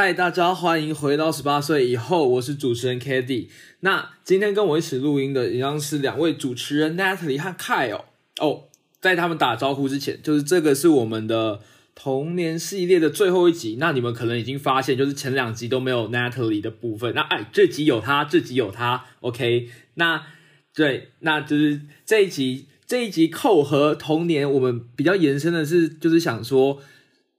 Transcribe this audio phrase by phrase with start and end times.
[0.00, 3.50] 嗨，大家欢迎回到十八岁以后，我是主持人 k a d y
[3.80, 8.04] 那今天跟我一起录音的一样是两位主持人 Natalie 和 Kyle。
[8.40, 8.68] 哦，
[9.00, 11.58] 在他们打招呼之前，就是这个是我们的
[11.96, 13.78] 童年系列的最后一集。
[13.80, 17.12] 那你们可能已经发现，就是前两集都没有 Natalie 的部分。
[17.16, 19.04] 那哎，这集有他，这集有他。
[19.22, 20.24] OK，那
[20.76, 26.80] 对，那就是这一集这一集扣合童年，我们比较延伸的是，就是想说。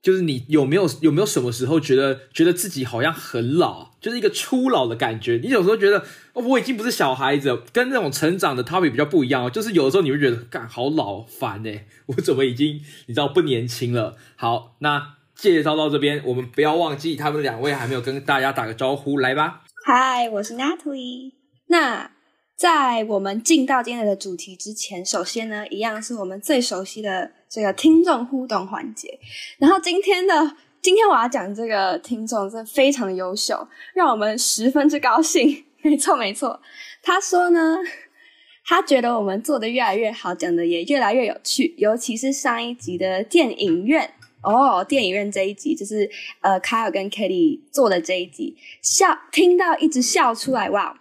[0.02, 5.40] 就是你有没有有没有什么时候觉得觉得自己好像很老，就是一个初老的感觉？
[5.44, 6.00] 你有时候觉得
[6.34, 9.50] 哦我已经不是小孩子，跟那种成长的 topic 比较不一样哦。
[9.50, 14.16] 就是有的时候你会觉得，干好老烦哎， 我怎么已经你知道不年轻了？
[14.36, 19.64] 好，那介绍到这边，我们不要忘记他们两位还没有跟大家打个招呼，来吧。
[19.86, 21.34] 嗨，我是 Natalie。
[21.68, 22.12] 那
[22.60, 27.32] 在我们进到今天的主题之前，首先呢，一样是我们最熟悉的。
[27.48, 29.18] 这个听众互动环节，
[29.58, 35.64] 然后今天的今天我要讲这个听众真的非常的优秀，让我们十分之高兴。
[35.82, 36.60] 没错没错，
[37.02, 37.78] 他说呢，
[38.66, 46.08] 他觉得我们做的越来越好，讲的也越来越有趣，尤其是上一集的电影院哦，电影院这一集就是
[46.42, 51.00] 呃，凯尔跟 Kitty 做的这一集，笑听到一直笑出来哇。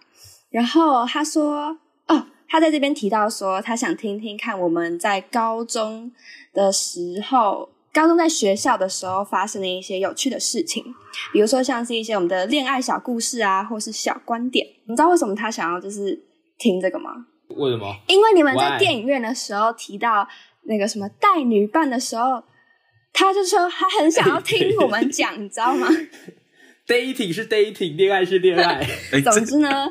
[0.49, 6.11] 然后他说哦，他在这边提到说，他想听听看我们在高中。
[6.51, 10.83] 的时候，高中在学校的时候发生的一些有趣的事情，
[11.31, 14.65] 比如说像是一些我们的恋爱小故事啊，或是小观点。
[14.85, 16.19] 你知道为什么他想要就是
[16.57, 17.27] 听这个吗？
[17.49, 17.95] 为什么？
[18.07, 20.27] 因为你们在电影院的时候提到
[20.63, 22.43] 那个什么带女伴的时候，
[23.13, 25.87] 他就说他很想要 听我们讲，你知道吗？
[26.87, 28.83] dating 是 dating，恋爱是恋爱。
[29.21, 29.87] 总之呢，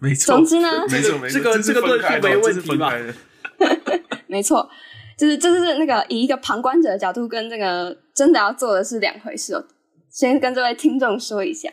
[0.00, 0.36] 没错。
[0.36, 2.92] 总之呢，没错，这个这个论述没问题吧？
[4.26, 4.68] 没错。
[5.16, 9.64] 就是就是那个以一个旁观者的角度跟这个真的要做的是两回事哦。
[10.10, 11.70] 先跟这位听众说一下。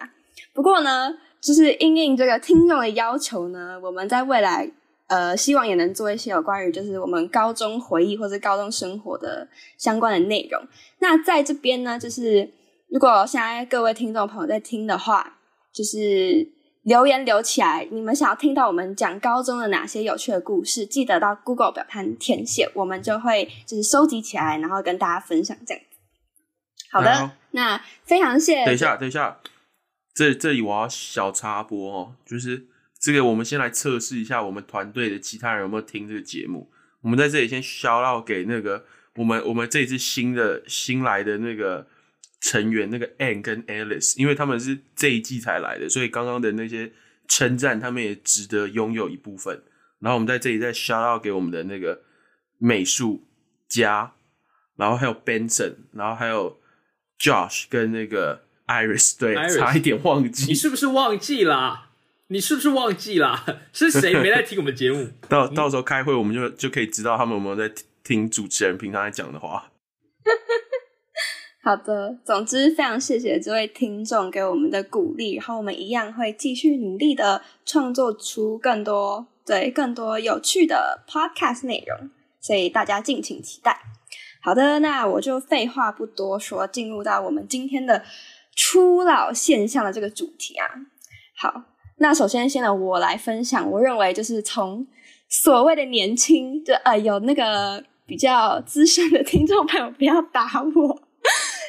[0.53, 4.71] 不过呢，就是应应这个听众的要求呢，我们在未来
[5.07, 9.45] 呃，希望也能做一些有关于就是我们高中回忆或者高中生活的
[9.77, 10.65] 相关的内容。
[10.99, 12.49] 那在这边呢，就是
[12.87, 15.39] 如果现在各位听众朋友在听的话，
[15.73, 16.47] 就是。
[16.83, 20.85] 留言留起来，你们想要听到我们讲高中的哪些有趣的故事？
[20.85, 25.97] 记得到 Google 表单填写，我们就会就是收集起来，然后跟大家分享这样子。
[26.91, 28.65] 好的，那非常谢。
[28.65, 29.39] 等一下，等一下，
[30.13, 32.67] 这这里我要小插播哦，就是
[32.99, 36.69] 这个，我们先来测试一下我们团队的其他人有没有听这个节目。
[37.01, 38.85] 我们在这里先消到给那个
[39.15, 41.87] 我们我们这一次新的新来的那个。
[42.43, 46.91] 成员那个 Anne 跟 Alice，因为他们是这一季才来的，所以刚刚的那些
[47.29, 49.63] 称赞，他们也值得拥有一部分。
[49.99, 52.01] 然后我们在这里再 shout out 给我们的那个
[52.57, 53.25] 美术
[53.69, 54.11] 家，
[54.75, 56.59] 然后还有 Benson，然后还有
[57.17, 60.47] Josh 跟那个 Iris，对，差一点忘记。
[60.47, 61.91] 你是不是忘记啦？
[62.27, 63.45] 你是不是忘记啦？
[63.71, 65.11] 是谁没在听我们节目？
[65.29, 67.73] 到到时候开会，我们就就可以知道他们有没有在
[68.03, 69.71] 听主持人平常在讲的话。
[71.65, 82.09] 好的，总之非常谢谢这位听众给我们的鼓励，然后我们一样会继续努力的创作出更多对更多有趣的 podcast 内容，
[82.41, 83.79] 所以大家敬请期待。
[84.41, 88.03] 好的，那我就废话不多说，进入到我们今天的
[88.53, 90.67] 初老现象的这个主题啊。
[91.37, 91.63] 好，
[91.99, 94.85] 那首先先呢，我来分享，我认为就是从
[95.29, 101.01] 所谓的年轻，就呃有那个比较资深的听众朋友不要打我。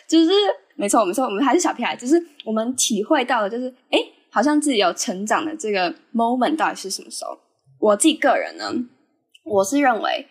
[0.06, 0.31] 就是
[0.76, 3.98] 没错，没错我们还是小屁孩，就是我们体会到的，就是哎，
[4.31, 7.38] 好像自己有成长的这个 moment 到底是什么时候？
[7.78, 8.72] 我自己个人呢，
[9.44, 10.26] 我是认为，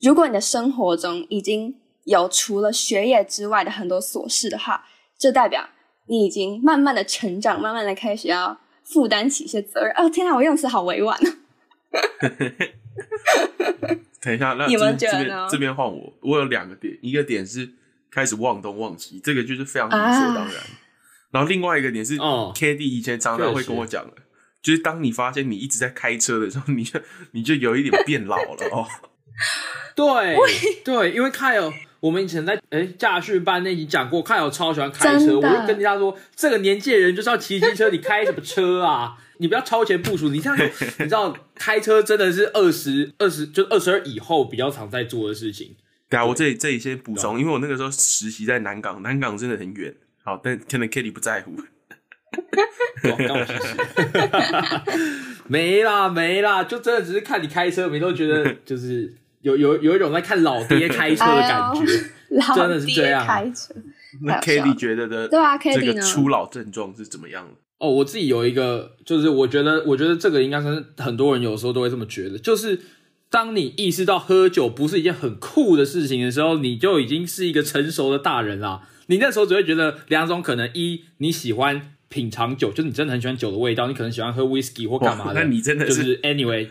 [0.00, 1.74] 如果你的生活中已经
[2.04, 4.84] 有除了学业之外的很多琐事的话，
[5.18, 5.68] 就代表
[6.06, 9.92] 你已经慢慢的成长，慢慢的开始要负担起一些责任。
[9.96, 11.30] 哦，天哪，我用词好委婉啊！
[14.22, 15.46] 等一下，那你们觉得呢？
[15.50, 17.68] 这边换我，我有两个点，一个点是。
[18.14, 20.54] 开始忘东忘西，这个就是非常理所当然。
[21.32, 24.12] 然后另外一个点是哦，K D 以前常常会跟我讲的，
[24.62, 27.00] 就是当你发现你一直在开车的时候，你就
[27.32, 28.86] 你就有一点变老了 哦。
[29.96, 30.36] 对
[30.84, 39.18] 对，因为 Kyle，我们以前在哎驾训班那集讲过，Kyle 超喜欢开车，我就跟人家说，这个年纪的人就是要骑机车，你开什么车啊？
[39.38, 40.28] 你不要超前部署。
[40.28, 40.56] 你像
[41.00, 45.74] 你知道，开车真的是二十二十就二十二以后比较常在做的事情。
[46.14, 49.92] 对啊，我这里这里先补充，因为我那个时候实习在南港，南港真的很远。
[50.22, 51.52] 好，但可能 Kitty 不在乎。
[55.48, 59.12] 没啦没啦，就真的只是看你开车，每都觉得就是
[59.42, 61.84] 有有有一种在看老爹开车的感觉，
[62.54, 63.26] 真的是这样。
[63.26, 63.74] 开车，
[64.22, 67.50] 那太有 k 效 a 了觉得的对啊这 Kelly 个呢初老症状是怎么样的？
[67.78, 72.80] 哦，我自己有一个，就是我觉得，我觉得这个应该是很多人有时候都会这么觉得，就是
[73.34, 78.88] 当你意识到喝酒不是一件很酷的事情的时候，你就已经是一个成熟的大人啦。
[79.06, 85.34] 你那时候只会觉得两种可能：一，你喜欢品尝酒，就是你真的很喜欢酒的味道，你可能喜欢喝 whisky 或干嘛的。
[85.34, 86.68] 哇那你真的就是是 anyway，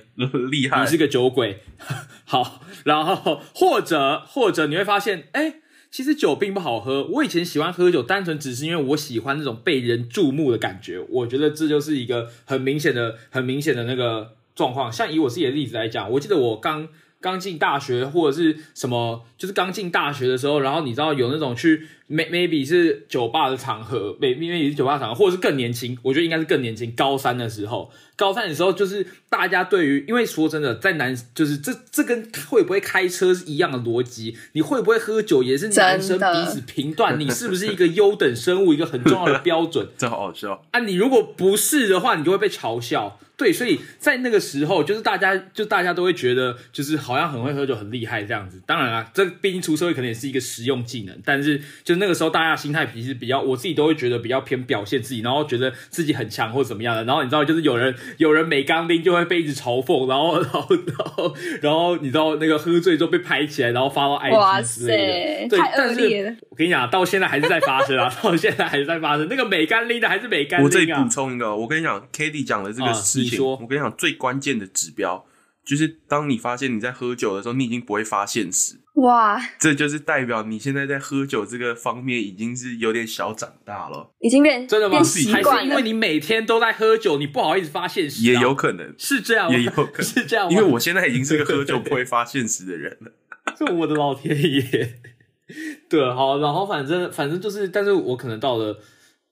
[0.49, 1.59] 厉害你是个酒鬼。
[2.23, 5.55] 好，然后或者或者你会发现，哎、
[5.91, 7.03] 其实酒并不好喝。
[7.03, 11.01] 我以前喜欢喝酒，单纯只是因为我喜欢那种被人注目的感觉。
[11.09, 14.91] 我觉得这就是一个很明显的、很明显的那个状况。
[14.91, 16.87] 像以我自己的例子来讲，我记得我刚
[17.21, 39.87] 刚进大学或者是什么，就是刚进大学的时候，然后你知道有那种去 may maybe 是酒吧的场合，maybe maybe 是酒吧场合，或者是更年轻，我觉得应该是更年轻，高三的时候，高三的时候就是大家对于，因为说真的，在男就是这这跟会不会开车是一样的逻辑，你会不会喝酒也是男生彼此评断你是不是一个优等生物一个很重要的标准。
[39.97, 40.65] 真好好笑。
[40.71, 43.17] 啊，你如果不是的话，你就会被嘲笑。
[43.43, 48.61] 对，所以在那个时候，就是大家就大家都会觉得，就是好像很会喝酒，很厉害这样子。
[48.65, 57.03] 当然啦，这毕竟出社会可能也是一个实用技能，但是就那个时候大家心态其实比较，我自己都会觉得比较偏表现自己，然后觉得自己很强或怎么样的。
[57.03, 65.57] 然后你知道，就是有人有人每刚拎就会被一直嘲讽，然后 然后然后然后你知道那个喝醉之后被拍起来，然后发到哇 IG 之类的。
[65.57, 69.27] 对，塞太恶但是劣了我跟你讲，到现在还是在发生啊， 到现在还是在发生。
[69.29, 70.65] 那个美干拎的还是美干拎啊。
[70.65, 75.25] 我这里补充一个，我跟你讲 k a t i e 讲的这个啊事情，你说我跟你讲最关键的指标
[75.65, 84.97] 就是当你发现你在喝酒的时候，你已经不会发现时，哇，这就是代表你现在在喝酒这个方面已经是有点小长大了，已经变真的吗？
[84.97, 85.21] 还是
[85.65, 85.81] 因为。
[85.81, 88.33] 你每天都在喝酒，你不好意思发现时、啊？
[88.33, 90.47] 也有可能，是这样，也有可能是这样？
[90.51, 93.11] 因为我现在已经是个喝酒不会发现时的人了。
[93.57, 94.95] 这我的老天爷！
[95.89, 98.79] 对，好，然后反正反正就是，但是我可能到了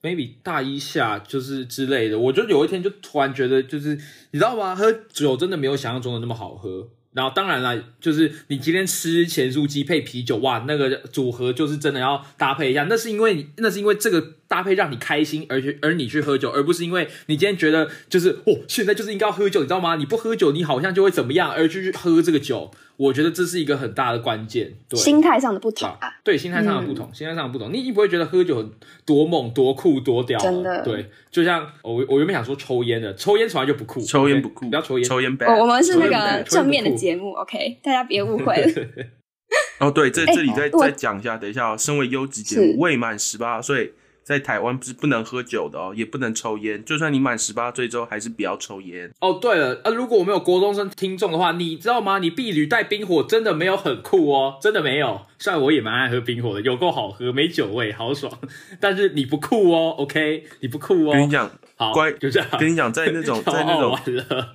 [0.02, 3.96] maybe 大一下就是之类的，我就有一天就突然觉得，就是
[4.32, 4.76] 你知道吗？
[4.76, 6.90] 喝酒真的没有想象中的那么好喝。
[7.14, 12.86] 然后当然了，就是你今天吃咸酥鸡配啤酒，哇，那个组合就是真的要搭配一下。
[12.86, 19.96] 那是因为，那是因为这个搭配让你开心，而去而你去喝酒，而不是因为你今天觉得就是哦，现在就是应该要喝酒，你知道吗？
[19.96, 22.70] 你不喝酒，你好像就会怎么样，而去喝这个酒。
[22.98, 25.00] 我觉得这是一个很大的关键，对。
[25.00, 28.70] 心态上的不同啊，对，心态上的不同，心态上的不同，你你不会觉得喝酒很
[29.06, 35.32] 多猛、多酷、多屌啊，真的对，就像我我原本想说抽烟的，抽烟从来就不酷，抽烟不酷，不要抽烟，抽烟。
[35.48, 38.88] 哦我我们是那个正面的节目，OK，大家别误会了。
[39.80, 46.84] 哦，对，这哎这里再、我再讲一下，等一下、哦，身为优质节目，未满十八岁在台湾是不能喝酒的哦，也不能抽烟。
[46.86, 49.12] 就算你满十八岁之后，还是不要抽烟。
[49.20, 52.20] 哦，对了，呃，如果我们有国中生听众的话，你知道吗？
[52.20, 55.22] 你碧旅带冰火真的没有很酷哦，真的没有。
[55.40, 58.32] 虽然我也蛮爱喝冰火的，有够好喝，没酒味，好爽。
[58.80, 61.14] 但是你不酷哦，OK，你不酷哦。
[61.14, 62.48] 跟你讲，好，乖就这样。
[62.60, 63.98] 跟你讲，在那种 在那种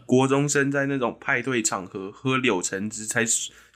[0.07, 3.25] 国中生在那种派对场合喝柳橙汁，才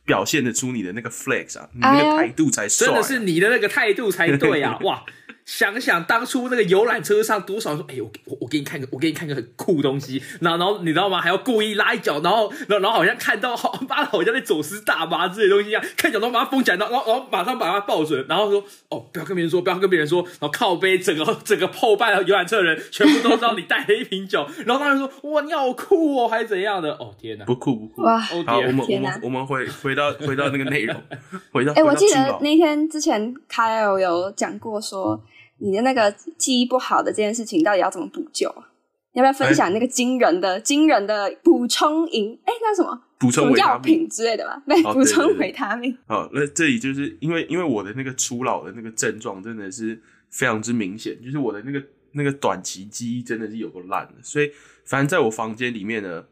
[0.04, 2.90] 表现得出你的那个 flex 啊，你那个态度才帅、啊。
[2.90, 4.78] 真的是你的那个态度才对啊！
[4.82, 5.04] 哇，
[5.50, 11.20] 想想当初那个游览车上多少人说，哎、我我我给你看个，我给你看个很酷的东西，然后然后你知道吗？
[11.20, 26.92] 还要故意拉一脚，然后然后然后好像看到好妈的好像在走私大麻之类东西一样，看脚然后把它封起来，然后然后然后马上把它抱准，然后说哦不要跟别人说，不要跟别人说，然后靠背整个整个后半的游览车的人全部都知道你带了一瓶酒， 然后当时说哇你好酷哦，还是怎样的？
[26.92, 27.44] 哦天哪！
[27.44, 28.02] 不酷不酷。
[28.02, 30.94] 哇，哦好，我们我们我们回回到回到那个内容，
[31.50, 35.20] 回到 哎、我记得那天之前凯尔有讲过说，
[35.60, 38.68] 你的那个记忆不好的这件事情到底要怎么补救啊？
[39.12, 42.38] 你要不要分享那个惊人的、惊人的补充营？
[42.44, 43.78] 哎、那什么补充药。
[43.78, 44.62] 品之类的吧？
[44.66, 45.96] 对，哦补充维他命。
[46.06, 50.00] 好，那这里就是因为因为我的那个初老的那个症状真的是
[50.30, 54.50] 非常之明显，就是我的那个那个短期记忆真的是有个烂的，所以
[54.84, 56.24] 反正在我房间里面呢，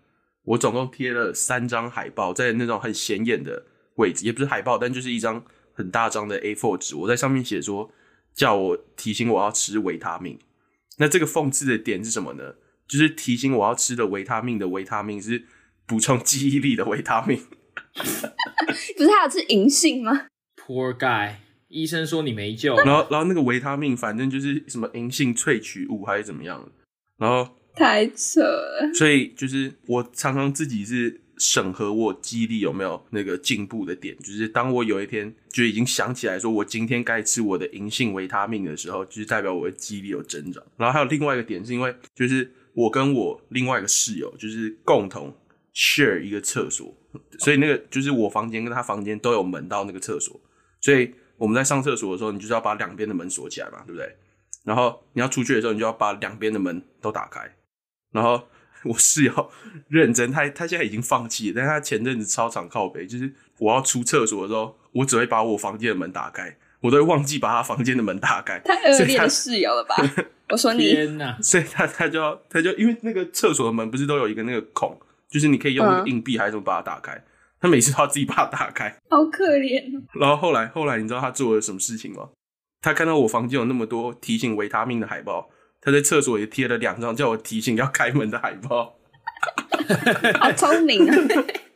[0.44, 3.64] 我总共贴了三张海报，在那种很显眼的
[3.96, 5.42] 位置，也不是海报，但就是一张
[5.72, 7.90] 很大张的 A4 纸，我在上面写说
[8.34, 10.38] 叫我提醒我要吃维他命。
[10.98, 12.54] 那这个讽刺的点是什么呢？
[12.86, 15.44] 就是提醒我要吃的维他命的维他命是
[15.86, 17.38] 补充记忆力的维他命。
[18.96, 21.34] 不是还有吃银杏吗？Poor guy，
[21.68, 22.74] 医生说你没救。
[22.76, 26.70] 然后，然后那个维他命，反正就是什么银杏萃取物还是怎么样。
[27.18, 28.90] 然后，太扯了！
[28.94, 40.62] 所以就是我常常自己是审核我记忆力有没有那个进步的点，就是当我有一天就已经想起来说我今天该吃我的银杏维他命的时候，就是代表我的记忆力有增长。
[40.76, 45.34] 然后还有另外一个点是因为就是我跟我另外一个室友就是共同
[45.74, 46.92] share 一个厕所，
[47.38, 50.40] 所以那个就是我房间跟他房间都有门到那个厕所，
[50.80, 54.12] 所以我们在上厕所的时候，你就是要把两边的门锁起来嘛，对不对？
[54.64, 57.40] 然后你要出去的时候，你就要把两边的门都打开。
[58.10, 58.42] 然后
[58.84, 59.50] 我是要
[59.88, 68.58] 认真，他他现在已经放弃了，但是他前阵子超常靠北，就是我要出厕所的时候，我只会把我房间的门打开，我都会忘记把他房间的门打开。
[68.60, 69.96] 太恶劣的室友了吧？
[70.50, 71.36] 我说你，天哪！
[71.42, 77.22] 所以他他就要他就因为那个厕所的门不是都有一个那个孔，就是你可以用那嗯个硬币还是什么把它打开。
[77.60, 78.88] 他每次都要自己把它打开。
[79.10, 80.02] 好可怜哦。
[80.14, 82.28] 然后后来后来你知道他做了什么事情吗？
[82.80, 85.50] 他看到我房间有那么多提醒维他命的海报，
[85.88, 88.94] 他在厕所也贴了两张叫我提醒要开门的海报。
[90.38, 91.16] 好聪明啊！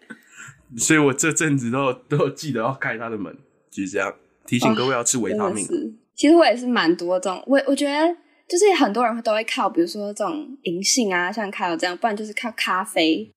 [0.76, 3.34] 所以我这阵子都都记得要开他的门，
[3.70, 4.14] 就是这样
[4.46, 5.66] 提醒各位要吃维他命。
[6.14, 8.14] 其实我也是蛮多这种，我我觉得
[8.46, 13.32] 就是很多人都会靠，比如说这种银杏啊，像凯尔这样，不然就是靠咖啡。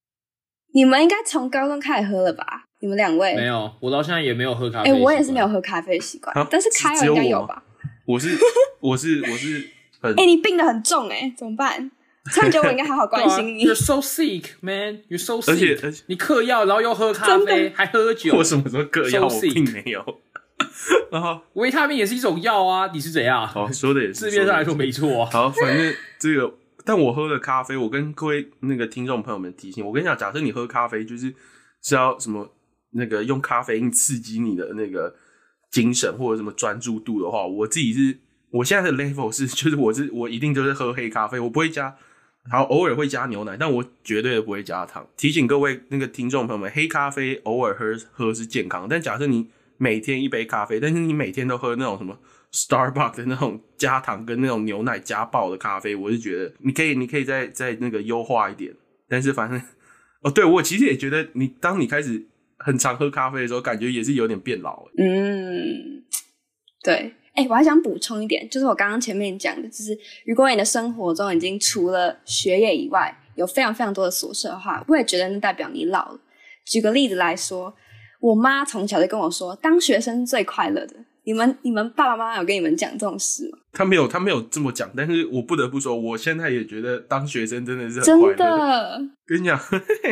[0.74, 2.66] 你们应该从高中开始喝了吧？
[2.82, 4.90] 你们两位没有，我到现在也没有喝咖啡。
[4.90, 5.48] 哎、我也是没有。
[5.48, 7.64] 喝咖啡的习惯，啊但是开只有我吗有应该有吧？
[8.06, 8.38] 我是
[8.82, 9.70] 我是我是
[10.06, 11.92] 很哎、你病得很重哎、怎么办？
[12.34, 13.64] 突然觉得我应该好好关心你。
[13.66, 15.02] 啊 You're so sick, man.
[15.10, 15.52] You're so sick.
[15.52, 18.44] 而且你嗑药，然后又喝咖啡，的还喝酒我。
[18.44, 19.28] 什么时候嗑药？
[19.28, 20.04] 我并没有。
[21.12, 23.48] 然后维他命也是一种药啊，你是怎样？
[23.54, 25.30] 哦，说的也是 字面上来说没错啊。
[25.32, 26.52] 好，反正这个，
[26.84, 31.34] 但我喝的咖啡，我跟各位那个听众朋友们提醒，我跟你讲，假设你喝咖啡，就是
[31.84, 32.50] 是要什么
[32.92, 35.14] 那个用咖啡因刺激你的那个
[35.72, 38.18] 精神或者什么专注度的话，我自己是
[38.52, 41.96] 我现在的 level 是， 就是我是我一定就是喝黑咖啡，我不会加。
[42.48, 45.08] 好，偶尔会加牛奶，但我绝对不会加糖。
[45.18, 49.48] 提醒各位那个听众朋友们，黑咖啡偶尔喝喝是健康，但假设你
[49.78, 52.20] 每天一杯咖啡，但是你每天都喝那种什么
[52.54, 58.72] Starbucks 的那种加糖跟那种牛奶加爆的咖啡，我是觉得你可以，你可以再再那个优化一点。
[59.10, 59.60] 但是反正
[60.22, 62.28] 哦，对我其实也觉得你，当你开始
[62.60, 64.86] 很常喝咖啡的时候，感觉也是有点变老。
[65.00, 66.04] 嗯，
[66.84, 67.14] 对。
[67.36, 76.20] 哎、我还想补充一点，就是我刚刚前面讲的，就是如果你的生活中已经除了学业以外，有非常非常多的琐事的话，我也觉得那代表你老了。
[76.64, 77.76] 举个例子来说，
[78.22, 80.96] 我妈从小就跟我说，当学生是最快乐的。
[81.26, 83.58] 你们你们爸爸妈妈有跟你们讲这种事吗？
[83.74, 88.36] 他没有，他没有这么讲，但是我不得不说，我现在也觉得当学生真的是很真快乐。
[88.38, 89.60] 的，跟你讲，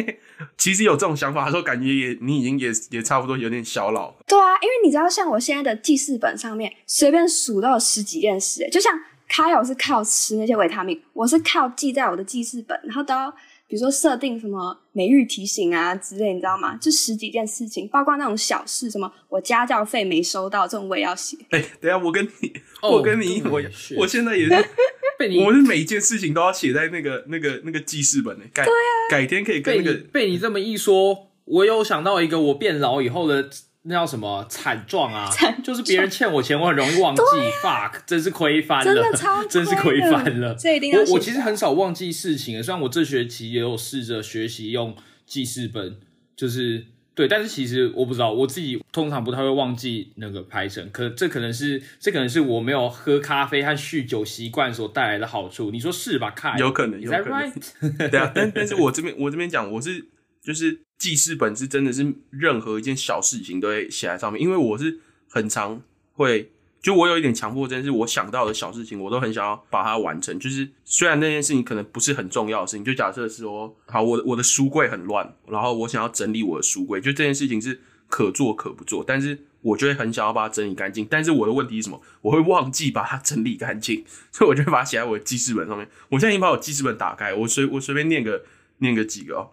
[0.58, 4.14] 其实有这种想法的时候，感觉也你已经也也差不多有点小老。
[4.28, 8.92] 对啊，因为你知道，像我现在的记事本上面随便数到有十几件事，就像
[9.30, 13.34] 卡友是靠吃那些维他命，我是靠记在我的记事本，然后都要
[13.74, 16.78] 比如说设定什么每日提醒啊之类，你知道吗？
[16.78, 21.36] 就十几件事情，包括那种小事，什么我家教费没收到这种我也要写。
[21.50, 22.54] 哎、等下我跟你，
[22.84, 23.60] 哦我跟你，我
[23.98, 24.56] 我现在也是，
[25.18, 28.46] 被你我是每一件事情都要写在那个那个那个记事本的。
[28.54, 28.64] 改、
[29.10, 33.50] 改天可以跟被你那个被你这么一说，我有想到一个我变老以后的
[33.84, 35.30] 那叫什么惨状啊？
[35.30, 37.22] 惨就是别人欠我钱，我很容易忘记。
[37.62, 40.56] fuck，真是亏翻了，真的超真是亏翻了。
[40.56, 45.98] 这一定要我我其实很少忘记事情的，虽然我这学期也有试着学习用记事本，
[46.36, 55.72] 就是对，但是其实我不知道，我自己通常不太会忘记那个排程，可这可能是这可能是我没有喝咖啡和酗酒习惯所带来的好处。
[55.72, 56.32] 你说是吧？
[56.32, 58.10] 看，有可能有可能 right？
[58.10, 60.06] 对啊，但但是我这边我这边讲，我是
[60.42, 65.82] 就是记事本是真的是任何一件小事情都会写在上面，因为我是很常
[66.14, 66.50] 会，
[66.82, 70.40] 就我有一点强迫症，是我想到的小事情，我都很想要把它完成。
[70.40, 81.06] 就是虽然那件事情可能不是很重要的事情，就假设说，好，我的我的书柜很乱，然后我想要整理我的书柜，就这件事情是可做可不做，但是我就会很想要把它整理干净。
[81.10, 82.02] 但是我的问题是什么？
[82.22, 85.86] 我会忘记把它整理干净， 所以我就会把它写在我的记事本上面。
[86.08, 88.46] 我现在已经把我记事本打开，我随我随便念个
[88.78, 89.52] 念个几个哦，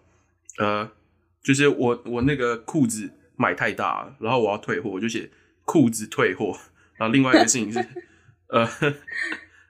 [0.57, 0.91] 呃，
[1.43, 5.29] 就是我我那个裤子买太大了，然后我要退货，我就写
[5.65, 6.57] 裤子退货。
[6.97, 7.79] 然后另外一个事情是，
[8.49, 8.69] 呃，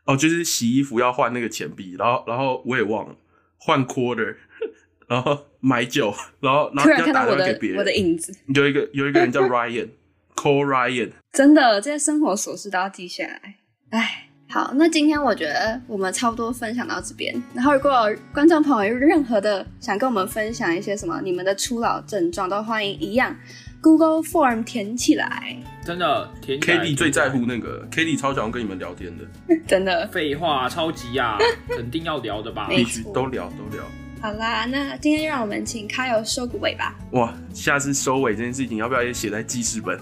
[0.06, 3.16] 哦，就是洗衣服要换那个钱币，然后然后我也忘了
[3.58, 4.36] 换 quarter，
[5.08, 13.56] 然后买酒，然后然后要打看到我的电话给别我的人，影子，有一个有一个人叫 Ryan，Call Ryan，真的这些生活琐事都要记下来。
[13.92, 17.34] 哎，好，那今天我觉得我们差不多分享到这边。
[17.53, 23.34] 然后，如果有观众朋友有任何的想跟我们分享一些什么你们的初老症状，都欢迎一样
[23.81, 25.55] Google Form 填起来。
[25.86, 29.24] 真的，填起来 k d 最在乎那个 k d 超想要跟你们聊天的，
[29.65, 31.38] 真的，废话，超级呀、
[31.74, 32.67] 肯定要聊的吧？
[32.67, 33.81] 没必须都聊都聊。
[34.22, 36.93] 好啦，那今天让我们请开友收个尾吧。
[37.12, 39.98] 哇，下次收尾这件事情要不要也写在记事本？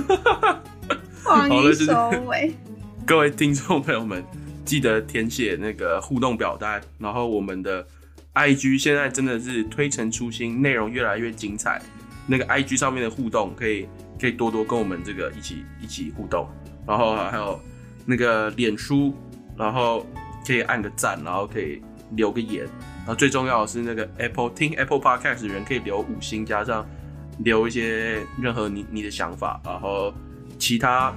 [1.24, 2.54] 欢迎好了收尾。
[3.10, 4.24] 各位听众朋友们，
[4.64, 7.84] 记得填写那个互动表单，然后我们的
[8.34, 11.82] IG 现在真的是推陈出新，内容越来越精彩。
[12.28, 13.88] 那个 IG 上面的互动可以
[14.20, 16.48] 可以多多跟我们这个一起一起互动，
[16.86, 17.60] 然后还有
[18.06, 19.12] 那个脸书，
[19.56, 20.06] 然后
[20.46, 22.64] 可以按个赞，然后可以留个言，
[22.98, 26.88] 然后最重要的是那个 Apple 听 Apple Podcast 的人可以留五星，加上
[27.40, 30.14] 留一些任何你你的想法，然后
[30.60, 31.12] 其他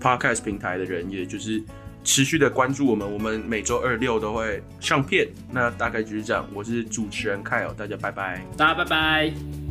[0.00, 1.62] Podcast 平台的人也就是
[2.02, 8.42] 持续的关注我们，我们每周二六都会上片，那大概就是这样，我是主持人 Kyle，大家拜拜。
[8.56, 9.69] 大家拜拜。